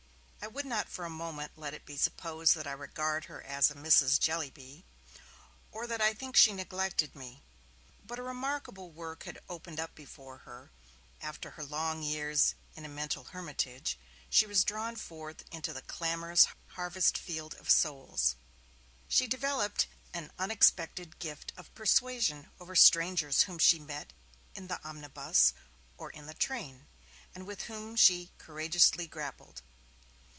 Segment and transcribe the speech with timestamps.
[0.43, 3.69] I would not for a moment let it be supposed that I regard her as
[3.69, 4.19] a Mrs.
[4.19, 4.83] Jellyby,
[5.71, 7.43] or that I think she neglected me.
[8.03, 10.71] But a remarkable work had opened up before her;
[11.21, 13.99] after her long years in a mental hermitage,
[14.31, 18.35] she was drawn forth into the clamorous harvest field of souls.
[19.07, 24.11] She developed an unexpected gift of persuasion over strangers whom she met
[24.55, 25.53] in the omnibus
[25.99, 26.87] or in the train,
[27.35, 29.61] and with whom she courageously grappled.